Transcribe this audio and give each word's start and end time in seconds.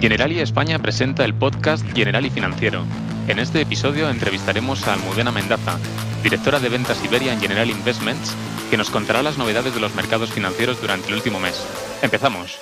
Generali 0.00 0.38
España 0.38 0.78
presenta 0.78 1.24
el 1.24 1.34
podcast 1.34 1.84
Generali 1.92 2.30
Financiero. 2.30 2.84
En 3.26 3.40
este 3.40 3.60
episodio 3.60 4.08
entrevistaremos 4.08 4.86
a 4.86 4.92
Almudena 4.92 5.32
Mendaza, 5.32 5.76
directora 6.22 6.60
de 6.60 6.68
ventas 6.68 7.04
Iberia 7.04 7.32
en 7.32 7.40
General 7.40 7.68
Investments, 7.68 8.32
que 8.70 8.76
nos 8.76 8.90
contará 8.90 9.24
las 9.24 9.38
novedades 9.38 9.74
de 9.74 9.80
los 9.80 9.96
mercados 9.96 10.30
financieros 10.30 10.80
durante 10.80 11.08
el 11.08 11.14
último 11.14 11.40
mes. 11.40 11.66
Empezamos. 12.00 12.60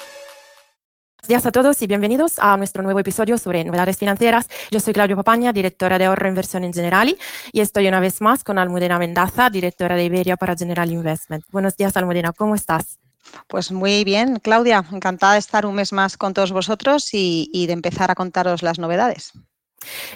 Buenos 1.18 1.28
días 1.28 1.44
a 1.44 1.52
todos 1.52 1.82
y 1.82 1.86
bienvenidos 1.86 2.38
a 2.38 2.56
nuestro 2.56 2.82
nuevo 2.82 3.00
episodio 3.00 3.36
sobre 3.36 3.64
novedades 3.64 3.98
financieras. 3.98 4.48
Yo 4.70 4.80
soy 4.80 4.94
Claudio 4.94 5.16
Papaña, 5.16 5.52
directora 5.52 5.98
de 5.98 6.06
ahorro 6.06 6.24
e 6.24 6.30
inversión 6.30 6.64
en 6.64 6.72
Generali, 6.72 7.18
y 7.52 7.60
estoy 7.60 7.86
una 7.86 8.00
vez 8.00 8.22
más 8.22 8.44
con 8.44 8.58
Almudena 8.58 8.98
Mendaza, 8.98 9.50
directora 9.50 9.94
de 9.94 10.04
Iberia 10.04 10.38
para 10.38 10.56
General 10.56 10.90
Investment. 10.90 11.44
Buenos 11.50 11.76
días, 11.76 11.94
Almudena, 11.98 12.32
¿cómo 12.32 12.54
estás? 12.54 12.98
Pues 13.48 13.70
muy 13.70 14.04
bien, 14.04 14.38
Claudia, 14.40 14.84
encantada 14.92 15.34
de 15.34 15.38
estar 15.38 15.66
un 15.66 15.74
mes 15.74 15.92
más 15.92 16.16
con 16.16 16.34
todos 16.34 16.52
vosotros 16.52 17.08
y, 17.12 17.66
de 17.66 17.72
empezar 17.72 18.10
a 18.10 18.14
contaros 18.14 18.62
las 18.62 18.78
novedades. 18.78 19.32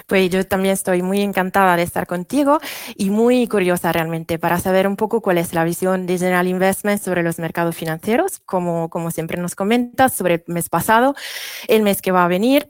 Pues 0.06 0.30
yo 0.30 0.44
también 0.46 0.72
estoy 0.72 1.02
muy 1.02 1.20
encantada 1.20 1.76
de 1.76 1.82
estar 1.82 2.06
contigo 2.06 2.58
y 2.96 3.10
muy 3.10 3.46
curiosa 3.46 3.92
realmente 3.92 4.38
para 4.38 4.58
saber 4.58 4.88
un 4.88 4.96
poco 4.96 5.20
cuál 5.20 5.38
es 5.38 5.54
la 5.54 5.62
visión 5.62 6.06
de 6.06 6.18
General 6.18 6.48
Investment 6.48 7.00
sobre 7.00 7.22
los 7.22 7.38
mercados 7.38 7.76
financieros, 7.76 8.40
como, 8.46 8.88
como 8.90 9.12
siempre 9.12 9.40
nos 9.40 9.54
comentas, 9.54 10.14
sobre 10.14 10.34
el 10.34 10.44
mes 10.46 10.68
pasado, 10.68 11.14
el 11.68 11.82
mes 11.82 12.02
que 12.02 12.10
va 12.10 12.24
a 12.24 12.28
venir. 12.28 12.68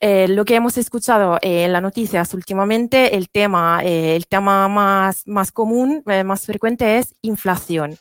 Eh, 0.00 0.28
lo 0.28 0.44
que 0.44 0.56
hemos 0.56 0.76
escuchado 0.76 1.38
eh, 1.42 1.64
en 1.64 1.72
las 1.72 1.82
noticias 1.82 2.34
últimamente, 2.34 3.16
el 3.16 3.28
tema, 3.28 3.80
eh, 3.84 4.16
el 4.16 4.26
tema 4.26 4.66
más, 4.68 5.26
más 5.26 5.52
común, 5.52 6.02
más 6.24 6.46
frecuente 6.46 6.98
es 6.98 7.14
inflación. 7.22 7.96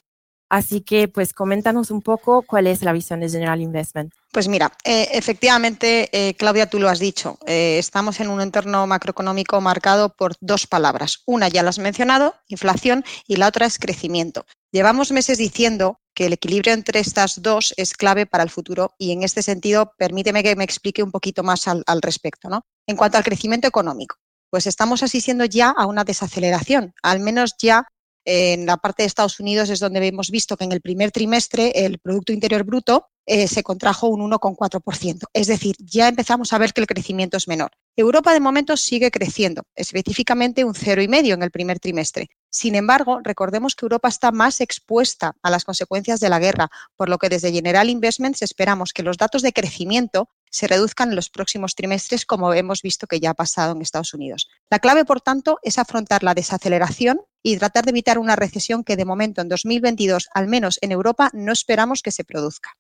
Así 0.50 0.82
que, 0.82 1.08
pues, 1.08 1.32
coméntanos 1.32 1.92
un 1.92 2.02
poco 2.02 2.42
cuál 2.42 2.66
es 2.66 2.82
la 2.82 2.92
visión 2.92 3.20
de 3.20 3.30
General 3.30 3.62
Investment. 3.62 4.12
Pues 4.32 4.48
mira, 4.48 4.72
eh, 4.84 5.10
efectivamente, 5.14 6.10
eh, 6.12 6.34
Claudia, 6.36 6.70
tú 6.70 6.80
lo 6.80 6.90
has 6.90 7.00
dicho, 7.00 7.38
eh, 7.46 7.78
estamos 7.78 8.20
en 8.20 8.30
un 8.30 8.42
entorno 8.42 8.86
macroeconómico 8.88 9.62
marcado 9.62 10.16
por 10.16 10.36
dos 10.40 10.68
palabras. 10.68 11.22
Una 11.26 11.48
ya 11.50 11.64
la 11.64 11.70
has 11.70 11.80
mencionado, 11.80 12.36
inflación, 12.48 13.04
y 13.28 13.36
la 13.36 13.48
otra 13.48 13.68
es 13.68 13.78
crecimiento. 13.78 14.46
Llevamos 14.72 15.12
meses 15.12 15.38
diciendo 15.38 16.00
que 16.14 16.26
el 16.26 16.34
equilibrio 16.34 16.74
entre 16.74 17.00
estas 17.00 17.42
dos 17.42 17.74
es 17.78 17.94
clave 17.94 18.26
para 18.26 18.44
el 18.44 18.50
futuro 18.50 18.94
y 18.98 19.12
en 19.12 19.24
este 19.24 19.42
sentido, 19.42 19.94
permíteme 19.98 20.44
que 20.44 20.56
me 20.56 20.64
explique 20.64 21.02
un 21.02 21.12
poquito 21.12 21.44
más 21.44 21.68
al, 21.68 21.84
al 21.88 22.02
respecto. 22.02 22.50
¿no? 22.50 22.64
En 22.88 22.98
cuanto 22.98 23.18
al 23.18 23.24
crecimiento 23.24 23.68
económico, 23.68 24.18
pues 24.50 24.68
estamos 24.68 25.02
asistiendo 25.04 25.46
ya 25.46 25.70
a 25.70 25.86
una 25.86 26.04
desaceleración, 26.04 26.94
al 27.02 27.20
menos 27.20 27.56
ya 27.60 27.88
en 28.32 28.68
la 28.68 28.78
parte 28.78 29.02
de 29.02 29.08
Estados 29.08 29.40
Unidos 29.40 29.72
es 29.72 29.80
donde 29.80 30.06
hemos 30.06 30.30
visto 30.30 30.56
que 30.56 30.64
en 30.64 30.72
el 30.72 30.82
primer 30.82 31.10
trimestre 31.10 31.72
el 31.74 31.98
Producto 31.98 32.32
Interior 32.32 32.64
Bruto 32.64 33.08
eh, 33.26 33.48
se 33.48 33.64
contrajo 33.64 34.08
un 34.08 34.22
1,4%. 34.30 35.26
Es 35.34 35.48
decir, 35.48 35.76
ya 35.80 36.08
empezamos 36.08 36.54
a 36.54 36.60
ver 36.60 36.72
que 36.72 36.82
el 36.82 36.86
crecimiento 36.88 37.38
es 37.38 37.48
menor. 37.48 37.72
Europa 37.96 38.32
de 38.32 38.40
momento 38.40 38.78
sigue 38.78 39.10
creciendo, 39.10 39.64
específicamente 39.76 40.64
un 40.64 40.76
0,5 40.76 41.34
en 41.34 41.42
el 41.42 41.50
primer 41.50 41.80
trimestre. 41.80 42.30
Sin 42.52 42.76
embargo, 42.76 43.20
recordemos 43.24 43.76
que 43.76 43.86
Europa 43.86 44.10
está 44.10 44.32
más 44.32 44.62
expuesta 44.62 45.34
a 45.42 45.50
las 45.50 45.66
consecuencias 45.66 46.20
de 46.20 46.30
la 46.30 46.38
guerra, 46.38 46.70
por 46.96 47.10
lo 47.10 47.18
que 47.18 47.30
desde 47.30 47.52
General 47.52 47.90
Investments 47.90 48.44
esperamos 48.44 48.94
que 48.94 49.04
los 49.04 49.18
datos 49.18 49.42
de 49.42 49.54
crecimiento 49.54 50.30
se 50.50 50.68
reduzcan 50.68 51.10
en 51.10 51.16
los 51.16 51.30
próximos 51.30 51.76
trimestres, 51.76 52.26
como 52.26 52.54
hemos 52.54 52.82
visto 52.82 53.08
que 53.08 53.20
ya 53.20 53.32
ha 53.32 53.34
pasado 53.36 53.74
en 53.74 53.82
Estados 53.82 54.14
Unidos. 54.14 54.50
La 54.70 54.80
clave, 54.80 55.06
por 55.06 55.22
tanto, 55.22 55.60
es 55.64 55.78
afrontar 55.78 56.24
la 56.24 56.34
desaceleración 56.34 57.22
y 57.44 57.58
tratar 57.58 57.86
de 57.86 57.92
evitar 57.92 58.18
una 58.20 58.36
recesión 58.36 58.84
que 58.84 58.96
de 58.96 59.06
momento 59.06 59.42
en 59.42 59.50
2022, 59.50 60.30
al 60.34 60.48
menos 60.48 60.80
en 60.82 60.92
Europa, 60.92 61.30
no 61.34 61.52
esperamos 61.52 62.02
que 62.02 62.12
se 62.12 62.24
produzca. 62.24 62.72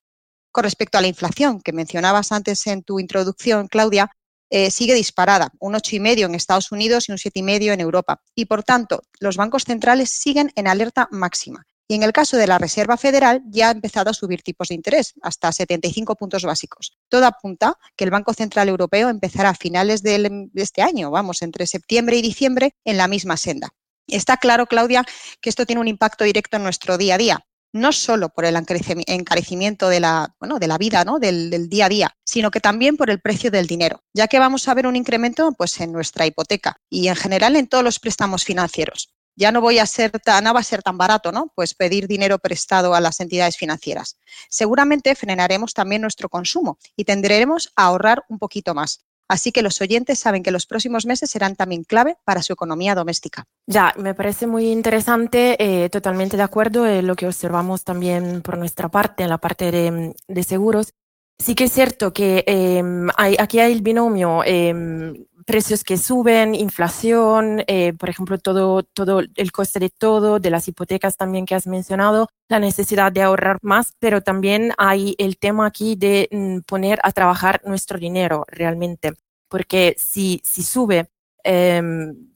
Con 0.51 0.63
respecto 0.63 0.97
a 0.97 1.01
la 1.01 1.07
inflación 1.07 1.61
que 1.61 1.73
mencionabas 1.73 2.31
antes 2.31 2.65
en 2.67 2.83
tu 2.83 2.99
introducción, 2.99 3.67
Claudia, 3.67 4.11
eh, 4.49 4.71
sigue 4.71 4.95
disparada, 4.95 5.51
un 5.59 5.75
8,5 5.75 6.25
en 6.25 6.33
Estados 6.33 6.71
Unidos 6.71 7.07
y 7.07 7.11
un 7.11 7.19
7,5 7.19 7.71
en 7.71 7.81
Europa. 7.81 8.21
Y 8.33 8.45
por 8.45 8.63
tanto, 8.63 9.03
los 9.19 9.37
bancos 9.37 9.63
centrales 9.63 10.09
siguen 10.09 10.51
en 10.55 10.67
alerta 10.67 11.07
máxima. 11.11 11.67
Y 11.91 11.95
en 11.95 12.03
el 12.03 12.13
caso 12.13 12.37
de 12.37 12.45
la 12.45 12.59
Reserva 12.59 12.97
Federal 12.97 13.41
ya 13.47 13.69
ha 13.69 13.71
empezado 13.71 14.11
a 14.11 14.13
subir 14.13 14.43
tipos 14.43 14.67
de 14.67 14.75
interés 14.75 15.15
hasta 15.23 15.51
75 15.51 16.15
puntos 16.15 16.43
básicos. 16.43 16.95
Todo 17.09 17.25
apunta 17.25 17.79
que 17.95 18.03
el 18.03 18.11
Banco 18.11 18.31
Central 18.35 18.69
Europeo 18.69 19.09
empezará 19.09 19.49
a 19.49 19.55
finales 19.55 20.03
de 20.03 20.49
este 20.53 20.83
año, 20.83 21.09
vamos, 21.09 21.41
entre 21.41 21.65
septiembre 21.65 22.15
y 22.17 22.21
diciembre, 22.21 22.75
en 22.85 22.97
la 22.97 23.07
misma 23.07 23.37
senda. 23.37 23.69
Está 24.05 24.37
claro, 24.37 24.67
Claudia, 24.67 25.03
que 25.41 25.49
esto 25.49 25.65
tiene 25.65 25.81
un 25.81 25.87
impacto 25.87 26.23
directo 26.23 26.57
en 26.57 26.63
nuestro 26.63 26.99
día 26.99 27.15
a 27.15 27.17
día, 27.17 27.45
no 27.73 27.91
solo 27.91 28.29
por 28.29 28.45
el 28.45 28.55
encarecimiento 28.55 29.89
de 29.89 29.99
la, 29.99 30.35
bueno, 30.39 30.59
de 30.59 30.67
la 30.67 30.77
vida, 30.77 31.03
¿no? 31.05 31.17
del, 31.17 31.69
día 31.69 31.87
a 31.87 31.89
día, 31.89 32.17
sino 32.23 32.51
que 32.51 32.59
también 32.59 32.97
por 32.97 33.09
el 33.09 33.19
precio 33.19 33.49
del 33.49 33.65
dinero, 33.65 34.03
ya 34.13 34.27
que 34.27 34.37
vamos 34.37 34.67
a 34.67 34.75
ver 34.75 34.85
un 34.85 34.95
incremento 34.95 35.53
pues, 35.53 35.81
en 35.81 35.91
nuestra 35.91 36.27
hipoteca 36.27 36.77
y 36.87 37.07
en 37.07 37.15
general 37.15 37.55
en 37.55 37.67
todos 37.67 37.83
los 37.83 37.99
préstamos 37.99 38.43
financieros 38.43 39.09
ya 39.39 39.53
no 39.53 39.61
voy 39.61 39.79
a 39.79 39.85
ser 39.85 40.11
tan, 40.19 40.43
va 40.45 40.59
a 40.59 40.63
ser 40.63 40.83
tan 40.83 40.97
barato, 40.97 41.31
¿no? 41.31 41.51
Pues 41.55 41.73
pedir 41.73 42.07
dinero 42.07 42.39
prestado 42.39 42.93
a 42.93 42.99
las 42.99 43.21
entidades 43.21 43.55
financieras. 43.55 44.17
Seguramente 44.49 45.15
frenaremos 45.15 45.73
también 45.73 46.01
nuestro 46.01 46.27
consumo 46.27 46.77
y 46.97 47.05
tendremos 47.05 47.71
a 47.77 47.85
ahorrar 47.85 48.25
un 48.27 48.37
poquito 48.37 48.75
más. 48.75 49.05
Así 49.29 49.51
que 49.51 49.61
los 49.61 49.79
oyentes 49.79 50.19
saben 50.19 50.43
que 50.43 50.51
los 50.51 50.65
próximos 50.65 51.05
meses 51.05 51.29
serán 51.29 51.55
también 51.55 51.83
clave 51.83 52.17
para 52.25 52.41
su 52.41 52.51
economía 52.51 52.95
doméstica. 52.95 53.45
Ya, 53.65 53.93
me 53.97 54.13
parece 54.13 54.45
muy 54.45 54.71
interesante, 54.71 55.55
eh, 55.59 55.89
totalmente 55.89 56.35
de 56.35 56.43
acuerdo 56.43 56.85
en 56.85 57.07
lo 57.07 57.15
que 57.15 57.27
observamos 57.27 57.83
también 57.83 58.41
por 58.41 58.57
nuestra 58.57 58.89
parte, 58.89 59.23
en 59.23 59.29
la 59.29 59.37
parte 59.37 59.71
de, 59.71 60.43
seguros. 60.43 60.93
Sí 61.37 61.55
que 61.55 61.65
es 61.65 61.71
cierto 61.71 62.11
que 62.11 62.43
eh, 62.45 62.83
hay, 63.15 63.37
aquí 63.39 63.59
hay 63.59 63.71
el 63.71 63.81
binomio 63.81 64.41
eh, 64.43 64.73
precios 65.49 65.83
que 65.83 65.97
suben, 65.97 66.53
inflación, 66.53 67.63
eh, 67.65 67.93
por 67.93 68.07
ejemplo, 68.07 68.37
todo, 68.37 68.83
todo 68.83 69.21
el 69.33 69.51
coste 69.51 69.79
de 69.79 69.89
todo, 69.89 70.39
de 70.39 70.51
las 70.51 70.67
hipotecas 70.67 71.17
también 71.17 71.47
que 71.47 71.55
has 71.55 71.65
mencionado, 71.65 72.27
la 72.49 72.59
necesidad 72.59 73.11
de 73.11 73.23
ahorrar 73.23 73.57
más, 73.63 73.93
pero 73.97 74.21
también 74.21 74.73
hay 74.77 75.15
el 75.17 75.39
tema 75.39 75.65
aquí 75.65 75.95
de 75.95 76.29
mm, 76.31 76.59
poner 76.67 76.99
a 77.01 77.11
trabajar 77.13 77.61
nuestro 77.65 77.97
dinero 77.97 78.45
realmente, 78.47 79.13
porque 79.47 79.95
si, 79.97 80.39
si 80.43 80.61
sube 80.61 81.09
eh, 81.43 81.81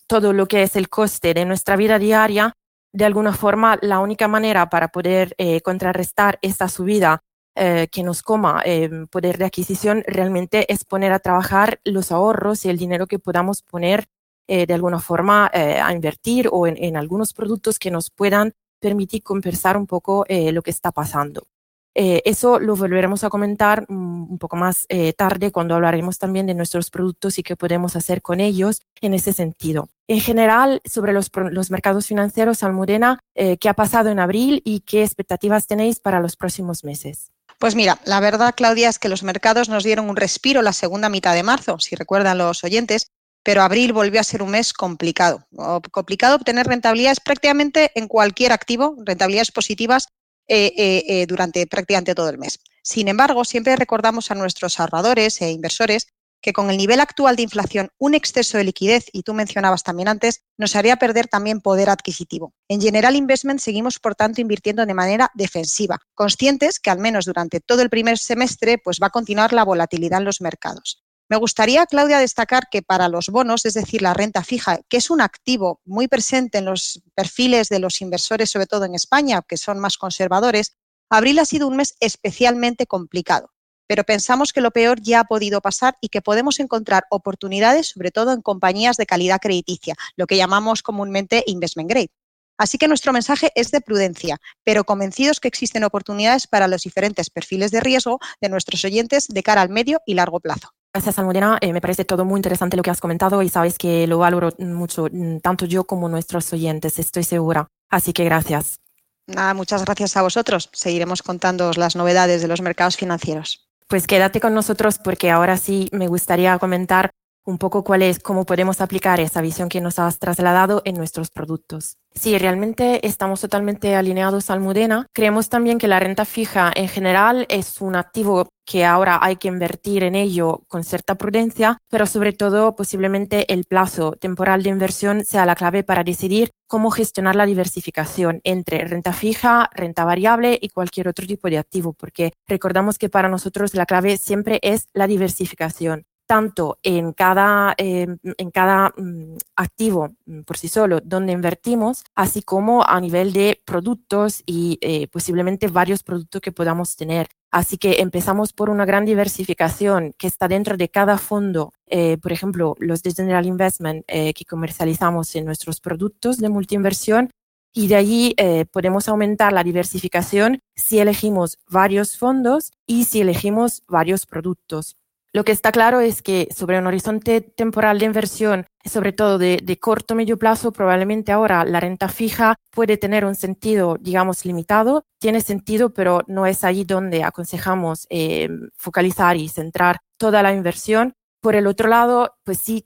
todo 0.07 0.34
lo 0.34 0.47
que 0.47 0.63
es 0.63 0.75
el 0.75 0.90
coste 0.90 1.35
de 1.35 1.45
nuestra 1.45 1.75
vida 1.75 2.00
diaria, 2.00 2.56
de 2.94 3.06
alguna 3.06 3.34
forma 3.34 3.78
la 3.84 4.00
única 4.00 4.28
manera 4.28 4.72
para 4.72 4.88
poder 4.88 5.35
eh, 5.38 5.62
contrarrestar 5.62 6.40
esta 6.41 6.68
subida 6.68 7.22
eh, 7.56 7.88
que 7.91 8.03
nos 8.03 8.24
coma 8.24 8.62
eh, 8.66 8.90
poder 9.09 9.38
de 9.38 9.46
adquisición 9.46 10.03
realmente 10.08 10.72
es 10.72 10.86
poner 10.86 11.14
a 11.14 11.19
trabajar 11.19 11.80
los 11.84 12.12
ahorros 12.12 12.66
y 12.66 12.69
el 12.69 12.78
dinero 12.78 13.08
que 13.08 13.19
podamos 13.19 13.62
poner 13.62 14.08
eh, 14.46 14.66
de 14.66 14.74
alguna 14.74 15.00
forma 15.00 15.50
eh, 15.53 15.80
a 15.80 15.94
invertir 15.94 16.50
o 16.52 16.68
en, 16.68 16.75
en, 16.78 16.97
algunos 16.97 17.34
productos 17.34 17.80
que 17.80 17.92
nos 17.92 18.09
puedan 18.09 18.53
permitir 18.81 19.24
compensar 19.24 19.78
un 19.78 19.88
poco 19.88 20.25
eh, 20.28 20.52
lo 20.52 20.62
que 20.62 20.72
está 20.72 20.92
pasando. 20.92 21.47
eso 21.96 22.59
lo 22.59 22.75
volveremos 22.75 23.24
a 23.24 23.30
comentar 23.30 23.86
um, 23.88 24.31
un 24.31 24.38
poco 24.40 24.56
más 24.56 24.88
tarde 25.16 25.52
cuando 25.52 25.75
hablaremos 25.75 26.18
también 26.18 26.47
de 26.47 26.56
nuestros 26.56 26.90
productos 26.90 27.38
y 27.38 27.44
qué 27.44 27.56
podemos 27.56 27.96
hacer 27.96 28.22
con 28.22 28.40
ellos 28.40 28.81
en 29.00 29.13
ese 29.13 29.31
sentido. 29.31 29.90
En 30.08 30.19
general, 30.19 30.81
sobre 30.86 31.13
los, 31.13 31.30
los 31.52 31.69
mercados 31.69 32.08
financieros, 32.08 32.63
Almudena, 32.63 33.19
¿qué 33.36 33.69
ha 33.69 33.75
pasado 33.75 34.09
en 34.09 34.19
abril 34.19 34.62
y 34.66 34.80
qué 34.81 35.03
expectativas 35.03 35.68
tenéis 35.68 36.00
para 36.00 36.19
los 36.19 36.36
próximos 36.36 36.84
meses? 36.84 37.31
Pues 37.63 37.75
mira, 37.75 37.97
la 38.03 38.19
verdad, 38.19 38.56
Claudia, 38.57 38.90
es 38.90 39.00
que 39.00 39.07
los 39.07 39.24
mercados 39.24 39.69
nos 39.69 39.85
dieron 39.85 40.09
un 40.09 40.18
respiro 40.18 40.62
la 40.62 40.74
segunda 40.74 41.07
mitad 41.07 41.34
de 41.34 41.44
marzo, 41.44 41.79
si 41.79 41.96
recuerdan 41.96 42.38
los 42.38 42.62
oyentes, 42.66 43.07
pero 43.41 43.62
abril 43.62 43.94
volvió 43.94 44.19
a 44.19 44.25
ser 44.25 44.44
un 44.44 44.51
mes 44.51 44.74
complicado. 44.74 45.47
Complicado 45.90 46.35
obtener 46.35 46.68
rentabilidades 46.68 47.22
prácticamente 47.22 47.91
en 47.96 48.09
cualquier 48.09 48.51
activo, 48.51 48.97
rentabilidades 49.06 49.53
positivas 49.53 50.09
eh, 50.50 50.74
eh, 50.75 51.03
eh, 51.07 51.25
durante 51.25 51.66
prácticamente 51.66 52.13
todo 52.13 52.28
el 52.28 52.38
mes. 52.38 52.60
Sin 52.81 53.07
embargo, 53.07 53.45
siempre 53.45 53.77
recordamos 53.77 54.30
a 54.30 54.36
nuestros 54.36 54.77
ahorradores 54.81 55.42
e 55.42 55.50
inversores 55.50 56.07
que 56.44 56.54
con 56.54 56.69
el 56.69 56.78
nivel 56.78 57.00
actual 57.00 57.36
de 57.38 57.44
inflación, 57.44 57.90
un 57.98 58.13
exceso 58.13 58.57
de 58.57 58.66
liquidez, 58.66 59.06
y 59.13 59.24
tú 59.24 59.34
mencionabas 59.34 59.81
también 59.81 60.10
antes, 60.10 60.42
nos 60.57 60.75
haría 60.75 60.98
perder 60.98 61.28
también 61.28 61.62
poder 61.62 61.90
adquisitivo. 61.90 62.54
En 62.68 62.81
General 62.81 63.16
Investment 63.16 63.62
seguimos, 63.62 63.98
por 63.98 64.13
tanto, 64.13 64.42
invirtiendo 64.42 64.86
de 64.86 64.94
manera 64.94 65.31
defensiva, 65.34 66.00
conscientes 66.13 66.80
que 66.80 66.92
al 66.92 67.00
menos 67.00 67.25
durante 67.25 67.62
todo 67.62 67.81
el 67.81 67.90
primer 67.90 68.18
semestre 68.18 68.78
pues, 68.78 69.00
va 69.01 69.07
a 69.07 69.12
continuar 69.12 69.54
la 69.54 69.63
volatilidad 69.63 70.19
en 70.19 70.25
los 70.25 70.42
mercados. 70.42 71.01
Me 71.30 71.38
gustaría, 71.38 71.86
Claudia, 71.86 72.19
destacar 72.19 72.68
que 72.69 72.81
para 72.81 73.07
los 73.07 73.30
bonos, 73.30 73.66
es 73.66 73.74
decir, 73.74 74.01
la 74.01 74.13
renta 74.13 74.44
fija, 74.44 74.81
que 74.90 74.98
es 74.98 75.10
un 75.10 75.22
activo 75.22 75.80
muy 75.86 76.10
presente 76.10 76.57
en 76.57 76.66
los 76.66 77.01
perfiles 77.16 77.69
de 77.69 77.80
los 77.80 78.01
inversores, 78.01 78.51
sobre 78.51 78.68
todo 78.68 78.84
en 78.84 78.95
España, 78.95 79.42
que 79.48 79.56
son 79.56 79.80
más 79.80 79.98
conservadores, 79.98 80.75
abril 81.10 81.40
ha 81.40 81.45
sido 81.45 81.69
un 81.69 81.78
mes 81.78 81.95
especialmente 82.01 82.86
complicado 82.86 83.53
pero 83.94 84.06
pensamos 84.06 84.54
que 84.54 84.60
lo 84.60 84.72
peor 84.72 85.00
ya 85.04 85.19
ha 85.19 85.24
podido 85.25 85.62
pasar 85.62 86.00
y 86.01 86.10
que 86.10 86.24
podemos 86.24 86.60
encontrar 86.60 87.06
oportunidades, 87.12 87.90
sobre 87.90 88.10
todo 88.10 88.34
en 88.34 88.42
compañías 88.42 88.98
de 88.98 89.06
calidad 89.06 89.38
crediticia, 89.40 89.94
lo 90.16 90.25
que 90.25 90.36
llamamos 90.36 90.81
comúnmente 90.81 91.44
investment 91.45 91.92
grade. 91.92 92.10
Así 92.57 92.80
que 92.80 92.88
nuestro 92.88 93.13
mensaje 93.13 93.51
es 93.54 93.69
de 93.69 93.81
prudencia, 93.81 94.38
pero 94.63 94.84
convencidos 94.84 95.40
que 95.40 95.48
existen 95.48 95.84
oportunidades 95.84 96.48
para 96.48 96.68
los 96.68 96.81
diferentes 96.81 97.30
perfiles 97.30 97.69
de 97.69 97.81
riesgo 97.81 98.18
de 98.42 98.50
nuestros 98.50 98.84
oyentes 98.84 99.28
de 99.28 99.44
cara 99.44 99.62
al 99.62 99.69
medio 99.69 100.01
y 100.07 100.16
largo 100.16 100.40
plazo. 100.40 100.69
Gracias, 100.92 101.19
Almudena. 101.19 101.60
Eh, 101.62 101.72
me 101.72 101.80
parece 101.80 102.04
todo 102.04 102.25
muy 102.25 102.40
interesante 102.40 102.75
lo 102.75 102.81
que 102.81 102.90
has 102.90 103.00
comentado 103.00 103.44
y 103.44 103.50
sabes 103.50 103.78
que 103.78 104.07
lo 104.07 104.18
valoro 104.18 104.56
mucho, 104.57 105.07
mm, 105.12 105.38
tanto 105.42 105.68
yo 105.68 105.84
como 105.84 106.10
nuestros 106.10 106.51
oyentes, 106.51 106.98
estoy 106.98 107.25
segura. 107.25 107.68
Así 107.92 108.12
que 108.12 108.24
gracias. 108.24 108.80
Nada, 109.28 109.54
muchas 109.54 109.86
gracias 109.86 110.18
a 110.18 110.24
vosotros. 110.24 110.72
Seguiremos 110.74 111.22
contando 111.22 111.72
las 111.74 111.95
novedades 111.95 112.42
de 112.42 112.48
los 112.48 112.62
mercados 112.62 112.98
financieros. 112.98 113.62
Pues 113.88 114.07
quédate 114.07 114.39
con 114.39 114.53
nosotros 114.53 114.97
porque 114.97 115.30
ahora 115.30 115.57
sí 115.57 115.89
me 115.91 116.07
gustaría 116.07 116.57
comentar 116.59 117.12
un 117.45 117.57
poco 117.57 117.84
cuál 117.84 118.01
es, 118.01 118.19
cómo 118.19 118.45
podemos 118.45 118.81
aplicar 118.81 119.19
esa 119.19 119.42
visión 119.42 119.69
que 119.69 119.81
nos 119.81 120.00
has 120.00 120.19
trasladado 120.19 120.81
en 120.86 120.95
nuestros 120.95 121.30
productos. 121.30 121.98
Sí, 122.16 122.38
realmente 122.38 123.06
estamos 123.07 123.42
totalmente 123.42 123.95
alineados 123.95 124.50
al 124.50 124.60
Mudena. 124.60 125.07
Creemos 125.13 125.50
también 125.50 125.80
que 125.80 125.88
la 125.88 126.00
renta 126.00 126.25
fija 126.25 126.72
en 126.75 126.88
general 126.88 127.48
es 127.50 127.81
un 127.81 127.95
activo 127.95 128.50
que 128.66 128.86
ahora 128.86 129.19
hay 129.22 129.38
que 129.38 129.48
invertir 129.48 130.04
en 130.04 130.16
ello 130.16 130.63
con 130.68 130.84
cierta 130.84 131.16
prudencia, 131.16 131.80
pero 131.90 132.06
sobre 132.06 132.31
todo 132.31 132.75
posiblemente 132.75 133.51
el 133.51 133.66
plazo 133.66 134.13
temporal 134.13 134.63
de 134.63 134.69
inversión 134.69 135.25
sea 135.25 135.45
la 135.45 135.56
clave 135.56 135.84
para 135.84 136.04
decidir 136.04 136.51
cómo 136.68 136.92
gestionar 136.92 137.36
la 137.36 137.45
diversificación 137.45 138.42
entre 138.44 138.86
renta 138.86 139.12
fija, 139.12 139.69
renta 139.74 140.06
variable 140.06 140.57
y 140.62 140.69
cualquier 140.69 141.07
otro 141.07 141.25
tipo 141.25 141.50
de 141.50 141.57
activo, 141.57 141.94
porque 141.94 142.31
recordamos 142.48 142.98
que 142.98 143.10
para 143.10 143.28
nosotros 143.28 143.74
la 143.74 143.86
clave 143.86 144.18
siempre 144.18 144.60
es 144.62 144.88
la 144.94 145.07
diversificación 145.07 146.06
tanto 146.33 146.80
en 146.81 147.13
cada, 147.13 147.75
em, 147.77 148.18
en 148.39 148.50
cada 148.50 148.91
mm, 148.97 149.38
activo 149.56 150.15
mm, 150.25 150.41
por 150.41 150.57
sí 150.57 150.68
solo 150.68 151.00
donde 151.03 151.31
invertimos, 151.31 152.03
así 152.15 152.41
como 152.41 152.83
a 152.83 153.00
nivel 153.00 153.33
de 153.33 153.62
productos 153.63 154.41
y 154.47 154.80
eh, 154.81 155.07
posiblemente 155.09 155.68
varios 155.68 156.01
productos 156.01 156.41
que 156.41 156.51
podamos 156.51 156.95
tener. 156.95 157.27
Así 157.51 157.77
que 157.77 158.01
empezamos 158.01 158.51
por 158.51 158.71
una 158.71 158.83
gran 158.83 159.06
diversificación 159.06 160.13
que 160.18 160.25
está 160.25 160.47
dentro 160.47 160.75
de 160.75 160.89
cada 160.89 161.19
fondo, 161.19 161.71
eh, 161.85 162.18
por 162.18 162.31
ejemplo, 162.31 162.74
los 162.80 163.03
de 163.03 163.12
General 163.13 163.45
Investment 163.45 164.03
eh, 164.07 164.33
que 164.33 164.45
comercializamos 164.45 165.35
en 165.35 165.45
nuestros 165.45 165.80
productos 165.81 166.38
de 166.38 166.50
multiinversión. 166.50 167.30
Y 167.75 167.88
de 167.88 167.95
allí 167.95 168.35
podemos 168.71 169.09
aumentar 169.09 169.51
la 169.51 169.63
diversificación 169.63 170.59
si 170.75 171.00
elegimos 171.00 171.57
varios 171.68 172.18
fondos 172.19 172.71
y 172.85 173.06
si 173.06 173.21
elegimos 173.21 173.81
varios 173.88 174.27
productos. 174.27 174.95
Lo 175.35 175.44
que 175.44 175.51
está 175.51 175.71
claro 175.71 176.00
es 176.00 176.21
que 176.21 176.47
sobre 176.56 176.77
un 176.77 176.85
horizonte 176.85 177.41
temporal 177.41 177.97
de 177.97 178.06
inversión, 178.06 178.68
sobre 178.85 179.13
todo 179.13 179.39
de, 179.39 179.80
corto 179.81 180.13
medio 180.13 180.38
plazo, 180.38 180.71
probablemente 180.71 181.31
ahora 181.31 181.65
la 181.65 181.80
renta 181.80 182.07
fija 182.07 182.56
puede 182.69 182.97
tener 182.97 183.25
un 183.25 183.33
sentido, 183.33 183.97
digamos, 184.00 184.45
limitado. 184.45 185.06
Tiene 185.19 185.41
sentido, 185.41 185.91
pero 185.91 186.21
no 186.27 186.45
es 186.45 186.63
ahí 186.63 186.83
donde 186.83 187.24
aconsejamos 187.24 188.06
eh, 188.12 188.47
focalizar 188.77 189.35
y 189.35 189.50
centrar 189.50 189.97
toda 190.18 190.44
la 190.44 190.53
inversión. 190.53 191.15
Por 191.41 191.56
el 191.56 191.65
otro 191.65 191.89
lado, 191.89 192.35
pues 192.44 192.59
sí 192.59 192.85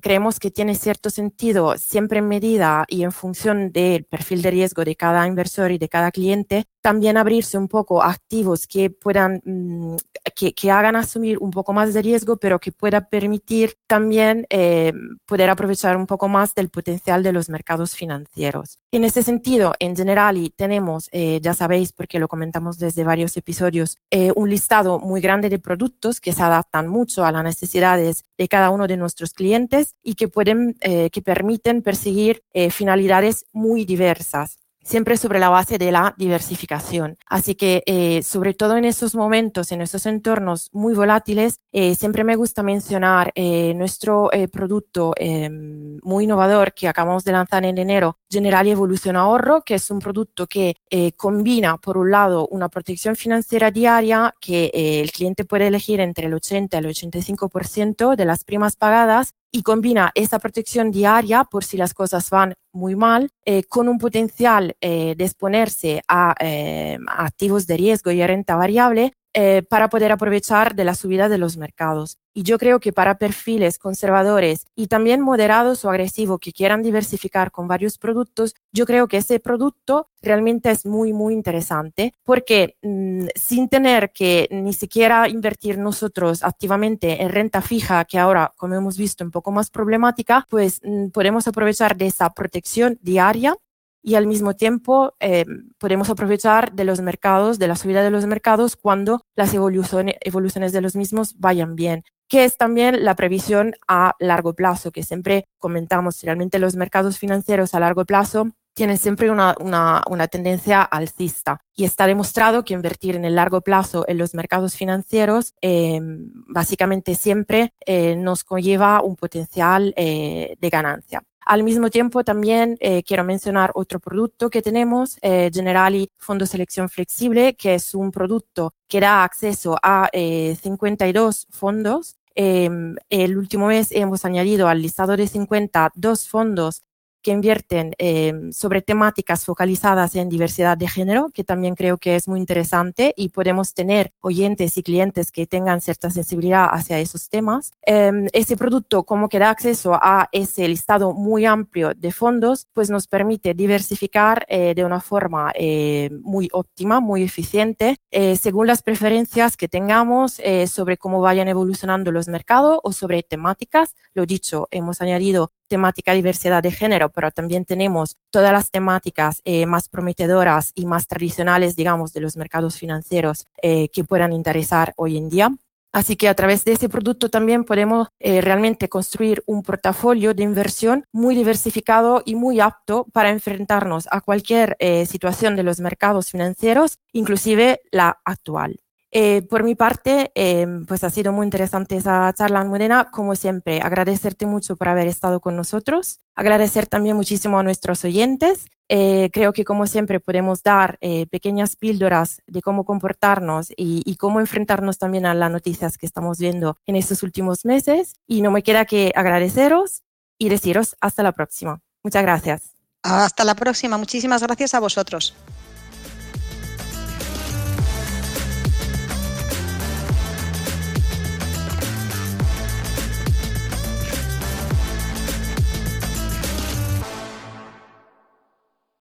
creemos 0.00 0.38
que 0.38 0.50
tiene 0.50 0.74
cierto 0.74 1.10
sentido, 1.10 1.76
siempre 1.78 2.18
en 2.18 2.28
medida 2.28 2.84
y 2.88 3.02
en 3.02 3.12
función 3.12 3.72
del 3.72 4.04
perfil 4.04 4.42
de 4.42 4.50
riesgo 4.50 4.84
de 4.84 4.94
cada 4.94 5.26
inversor 5.26 5.72
y 5.72 5.78
de 5.78 5.88
cada 5.88 6.10
cliente, 6.10 6.64
también 6.82 7.16
abrirse 7.16 7.56
un 7.56 7.68
poco 7.68 8.02
a 8.02 8.10
activos 8.10 8.66
que 8.66 8.90
puedan, 8.90 9.40
mm, 9.44 9.96
que, 10.34 10.70
hagan 10.70 10.96
asumir 10.96 11.38
un 11.38 11.50
poco 11.50 11.72
más 11.72 11.94
de 11.94 12.02
riesgo, 12.02 12.36
pero 12.36 12.58
que 12.58 12.72
pueda 12.72 13.08
permitir 13.08 13.74
también 13.86 14.46
eh, 14.50 14.92
poder 15.24 15.48
aprovechar 15.48 15.96
un 15.96 16.06
poco 16.06 16.28
más 16.28 16.54
del 16.54 16.68
potencial 16.68 17.22
de 17.22 17.32
los 17.32 17.48
mercados 17.48 17.94
financieros. 17.94 18.78
En 18.90 19.04
ese 19.04 19.22
sentido, 19.22 19.74
en 19.78 19.96
Generali 19.96 20.50
tenemos, 20.50 21.08
eh, 21.12 21.40
ya 21.42 21.54
sabéis, 21.54 21.92
porque 21.92 22.18
lo 22.18 22.28
comentamos 22.28 22.78
desde 22.78 23.04
varios 23.04 23.36
episodios, 23.36 23.96
eh, 24.10 24.32
un 24.34 24.50
listado 24.50 24.98
muy 24.98 25.20
grande 25.20 25.48
de 25.48 25.58
productos 25.58 26.20
que 26.20 26.32
se 26.32 26.42
adaptan 26.42 26.88
mucho 26.88 27.24
a 27.24 27.32
las 27.32 27.44
necesidades 27.44 28.24
de 28.36 28.48
cada 28.48 28.70
uno 28.70 28.86
de 28.86 28.96
nuestros 28.96 29.32
clientes 29.32 29.53
y 30.02 30.14
que 30.14 30.28
pueden, 30.28 30.76
eh, 30.80 31.10
que 31.10 31.22
permiten 31.22 31.82
perseguir 31.82 32.42
eh, 32.52 32.70
finalidades 32.70 33.46
muy 33.52 33.84
diversas 33.84 34.58
siempre 34.86 35.16
sobre 35.16 35.38
la 35.38 35.48
base 35.48 35.78
de 35.78 35.90
la 35.90 36.14
diversificación. 36.18 37.16
Así 37.26 37.54
que, 37.54 37.82
eh, 37.86 38.22
sobre 38.22 38.52
todo 38.52 38.76
en 38.76 38.84
esos 38.84 39.14
momentos, 39.14 39.72
en 39.72 39.80
esos 39.80 40.04
entornos 40.04 40.68
muy 40.74 40.92
volátiles, 40.92 41.58
siempre 41.96 42.22
me 42.22 42.36
gusta 42.36 42.62
mencionar 42.62 43.32
nuestro 43.74 44.30
producto 44.52 45.14
em, 45.16 45.98
muy 46.02 46.24
innovador 46.24 46.74
que 46.74 46.86
acabamos 46.86 47.24
de 47.24 47.32
lanzar 47.32 47.64
en 47.64 47.78
enero, 47.78 48.18
General 48.30 48.68
Evolución 48.68 49.16
Ahorro, 49.16 49.62
que 49.62 49.76
es 49.76 49.90
un 49.90 50.00
producto 50.00 50.46
que 50.46 50.74
combina, 51.16 51.78
por 51.78 51.96
un 51.96 52.10
lado, 52.10 52.46
una 52.48 52.68
protección 52.68 53.16
financiera 53.16 53.70
diaria 53.70 54.34
que 54.38 54.70
el 54.74 55.10
cliente 55.12 55.46
puede 55.46 55.68
elegir 55.68 56.00
entre 56.00 56.26
el 56.26 56.34
80 56.34 56.76
y 56.76 56.80
el 56.80 56.86
85% 56.90 58.16
de 58.16 58.24
las 58.26 58.44
primas 58.44 58.76
pagadas 58.76 59.32
y 59.54 59.62
combina 59.62 60.10
esa 60.16 60.40
protección 60.40 60.90
diaria 60.90 61.44
por 61.44 61.62
si 61.62 61.76
las 61.76 61.94
cosas 61.94 62.28
van 62.28 62.54
muy 62.72 62.96
mal 62.96 63.30
eh, 63.44 63.62
con 63.62 63.88
un 63.88 63.98
potencial 63.98 64.74
eh, 64.80 65.14
de 65.16 65.24
exponerse 65.24 66.02
a, 66.08 66.34
eh, 66.40 66.98
activos 67.06 67.68
de 67.68 67.76
riesgo 67.76 68.10
y 68.10 68.26
renta 68.26 68.56
variable 68.56 69.12
eh, 69.36 69.62
para 69.68 69.88
poder 69.88 70.12
aprovechar 70.12 70.76
de 70.76 70.84
la 70.84 70.94
subida 70.94 71.28
de 71.28 71.38
los 71.38 71.56
mercados. 71.56 72.18
Y 72.32 72.44
yo 72.44 72.56
creo 72.56 72.78
que 72.78 72.92
para 72.92 73.18
perfiles 73.18 73.78
conservadores 73.78 74.66
y 74.76 74.86
también 74.86 75.20
moderados 75.20 75.84
o 75.84 75.90
agresivos 75.90 76.38
que 76.40 76.52
quieran 76.52 76.82
diversificar 76.82 77.50
con 77.50 77.66
varios 77.66 77.98
productos, 77.98 78.54
yo 78.72 78.86
creo 78.86 79.08
que 79.08 79.16
ese 79.16 79.40
producto 79.40 80.08
realmente 80.22 80.70
es 80.70 80.86
muy, 80.86 81.12
muy 81.12 81.34
interesante 81.34 82.14
porque 82.22 82.76
mm, 82.82 83.26
sin 83.34 83.68
tener 83.68 84.12
que 84.12 84.48
ni 84.52 84.72
siquiera 84.72 85.28
invertir 85.28 85.78
nosotros 85.78 86.44
activamente 86.44 87.20
en 87.20 87.28
renta 87.30 87.60
fija, 87.60 88.04
que 88.04 88.20
ahora, 88.20 88.52
como 88.56 88.76
hemos 88.76 88.96
visto, 88.96 89.24
un 89.24 89.32
poco 89.32 89.50
más 89.50 89.68
problemática, 89.70 90.46
pues 90.48 90.80
mm, 90.84 91.08
podemos 91.08 91.48
aprovechar 91.48 91.96
de 91.96 92.06
esa 92.06 92.30
protección 92.30 92.98
diaria 93.02 93.56
y 94.04 94.16
al 94.16 94.26
mismo 94.26 94.54
tiempo 94.54 95.14
eh, 95.18 95.46
podemos 95.78 96.10
aprovechar 96.10 96.72
de 96.74 96.84
los 96.84 97.00
mercados, 97.00 97.58
de 97.58 97.68
la 97.68 97.74
subida 97.74 98.02
de 98.02 98.10
los 98.10 98.26
mercados 98.26 98.76
cuando 98.76 99.22
las 99.34 99.54
evoluciones, 99.54 100.72
de 100.72 100.80
los 100.82 100.94
mismos 100.94 101.34
vayan 101.38 101.74
bien 101.74 102.04
que 102.26 102.44
es 102.44 102.56
también 102.56 103.04
la 103.04 103.16
previsión 103.16 103.74
a 103.86 104.14
largo 104.18 104.54
plazo, 104.54 104.90
que 104.90 105.02
siempre 105.02 105.44
comentamos, 105.58 106.22
realmente 106.22 106.58
los 106.58 106.74
mercados 106.74 107.18
financieros 107.18 107.74
a 107.74 107.80
largo 107.80 108.06
plazo 108.06 108.48
tienen 108.72 108.96
siempre 108.96 109.30
una, 109.30 109.54
una, 109.60 110.02
una, 110.08 110.26
tendencia 110.26 110.82
alcista 110.82 111.60
y 111.76 111.84
está 111.84 112.06
demostrado 112.06 112.64
que 112.64 112.72
invertir 112.72 113.14
en 113.14 113.26
el 113.26 113.34
largo 113.36 113.60
plazo 113.60 114.06
en 114.08 114.16
los 114.18 114.34
mercados 114.34 114.74
financieros 114.74 115.52
eh, 115.60 116.00
básicamente 116.48 117.14
siempre 117.14 117.74
eh, 117.84 118.16
nos 118.16 118.42
conlleva 118.42 119.02
un 119.02 119.16
potencial 119.16 119.92
de 119.94 120.70
ganancia. 120.72 121.22
Al 121.44 121.62
mismo 121.62 121.90
tiempo, 121.90 122.24
también 122.24 122.76
eh, 122.80 123.02
quiero 123.02 123.22
mencionar 123.22 123.70
otro 123.74 124.00
producto 124.00 124.48
que 124.48 124.62
tenemos, 124.62 125.18
eh, 125.20 125.50
Generali 125.52 126.10
Fondo 126.16 126.46
Selección 126.46 126.88
Flexible, 126.88 127.54
que 127.54 127.74
es 127.74 127.94
un 127.94 128.10
producto 128.10 128.74
que 128.88 129.00
da 129.00 129.24
acceso 129.24 129.76
a 129.82 130.08
52 130.12 131.42
eh, 131.42 131.46
fondos. 131.50 132.16
Em, 132.34 132.96
el 133.10 133.36
último 133.38 133.68
mes 133.68 133.92
hemos 133.92 134.24
añadido 134.24 134.68
al 134.68 134.82
listado 134.82 135.16
de 135.16 135.28
50 135.28 135.92
dos 135.94 136.28
fondos 136.28 136.82
que 137.24 137.32
invierten 137.32 137.94
em, 137.98 138.52
sobre 138.52 138.82
temáticas 138.82 139.44
focalizadas 139.46 140.14
en 140.14 140.28
diversidad 140.28 140.76
de 140.76 140.86
género, 140.86 141.30
que 141.32 141.42
también 141.42 141.74
creo 141.74 141.96
que 141.96 142.14
es 142.16 142.28
muy 142.28 142.38
interesante 142.38 143.14
y 143.16 143.30
podemos 143.30 143.72
tener 143.72 144.12
oyentes 144.20 144.76
y 144.76 144.82
clientes 144.82 145.32
que 145.32 145.46
tengan 145.46 145.80
cierta 145.80 146.10
sensibilidad 146.10 146.68
hacia 146.70 147.00
esos 147.00 147.30
temas. 147.30 147.72
Em, 147.82 148.26
ese 148.32 148.56
producto, 148.56 149.04
como 149.04 149.28
que 149.28 149.38
da 149.38 149.48
acceso 149.50 149.94
a 149.94 150.28
ese 150.32 150.68
listado 150.68 151.14
muy 151.14 151.46
amplio 151.46 151.94
de 151.94 152.12
fondos, 152.12 152.68
pues 152.74 152.90
nos 152.90 153.06
permite 153.06 153.54
diversificar 153.54 154.44
eh, 154.48 154.74
de 154.74 154.84
una 154.84 155.00
forma 155.00 155.50
eh, 155.54 156.10
muy 156.22 156.50
óptima, 156.52 157.00
muy 157.00 157.22
eficiente, 157.22 157.96
eh, 158.10 158.36
según 158.36 158.66
las 158.66 158.82
preferencias 158.82 159.56
que 159.56 159.68
tengamos 159.68 160.40
sobre 160.66 160.98
cómo 160.98 161.20
vayan 161.20 161.48
evolucionando 161.48 162.12
los 162.12 162.28
mercados 162.28 162.78
o 162.82 162.92
sobre 162.92 163.22
temáticas. 163.22 163.94
Lo 164.12 164.26
dicho, 164.26 164.68
hemos 164.70 165.00
añadido 165.00 165.52
temática 165.74 166.12
diversidad 166.12 166.62
de 166.62 166.70
género, 166.70 167.08
pero 167.08 167.32
también 167.32 167.64
tenemos 167.64 168.16
todas 168.30 168.52
las 168.52 168.70
temáticas 168.70 169.40
eh, 169.44 169.66
más 169.66 169.88
prometedoras 169.88 170.70
y 170.76 170.86
más 170.86 171.08
tradicionales, 171.08 171.74
digamos, 171.74 172.12
de 172.12 172.20
los 172.20 172.36
mercados 172.36 172.78
financieros 172.78 173.48
eh, 173.60 173.88
que 173.88 174.04
puedan 174.04 174.32
interesar 174.32 174.92
hoy 174.94 175.16
en 175.16 175.28
día. 175.28 175.50
Así 175.90 176.14
que 176.14 176.28
a 176.28 176.34
través 176.34 176.64
de 176.64 176.74
ese 176.74 176.88
producto 176.88 177.28
también 177.28 177.64
podemos 177.64 178.06
eh, 178.20 178.40
realmente 178.40 178.88
construir 178.88 179.42
un 179.46 179.64
portafolio 179.64 180.32
de 180.32 180.44
inversión 180.44 181.06
muy 181.10 181.34
diversificado 181.34 182.22
y 182.24 182.36
muy 182.36 182.60
apto 182.60 183.06
para 183.12 183.30
enfrentarnos 183.30 184.06
a 184.12 184.20
cualquier 184.20 184.76
situación 185.08 185.56
de 185.56 185.64
los 185.64 185.80
mercados 185.80 186.30
financieros, 186.30 186.98
inclusive 187.12 187.80
la 187.90 188.20
actual. 188.24 188.83
Eh, 189.16 189.42
por 189.42 189.62
mi 189.62 189.76
parte, 189.76 190.32
eh, 190.34 190.66
pues 190.88 191.04
ha 191.04 191.10
sido 191.10 191.32
muy 191.32 191.44
interesante 191.44 191.96
esa 191.96 192.32
charla, 192.36 192.60
Almudena. 192.60 193.12
Como 193.12 193.36
siempre, 193.36 193.80
agradecerte 193.80 194.44
mucho 194.44 194.74
por 194.74 194.88
haber 194.88 195.06
estado 195.06 195.38
con 195.40 195.54
nosotros. 195.54 196.18
Agradecer 196.34 196.88
también 196.88 197.14
muchísimo 197.14 197.60
a 197.60 197.62
nuestros 197.62 198.04
oyentes. 198.04 198.66
Eh, 198.88 199.30
creo 199.32 199.52
que 199.52 199.64
como 199.64 199.86
siempre 199.86 200.18
podemos 200.18 200.64
dar 200.64 200.98
pequeñas 201.30 201.76
píldoras 201.76 202.42
de 202.48 202.60
cómo 202.60 202.84
comportarnos 202.84 203.70
y, 203.70 204.02
y, 204.04 204.16
cómo 204.16 204.40
enfrentarnos 204.40 204.98
también 204.98 205.26
a 205.26 205.34
las 205.34 205.50
noticias 205.50 205.96
que 205.96 206.06
estamos 206.06 206.38
viendo 206.38 206.76
en 206.84 206.96
estos 206.96 207.22
últimos 207.22 207.64
meses. 207.64 208.16
Y 208.26 208.42
no 208.42 208.50
me 208.50 208.64
queda 208.64 208.84
que 208.84 209.12
agradeceros 209.14 210.02
y 210.38 210.48
deciros 210.48 210.96
hasta 211.00 211.22
la 211.22 211.30
próxima. 211.30 211.80
Muchas 212.02 212.22
gracias. 212.22 212.74
Hasta 213.04 213.44
la 213.44 213.54
próxima. 213.54 213.96
Muchísimas 213.96 214.42
gracias 214.42 214.74
a 214.74 214.80
vosotros. 214.80 215.36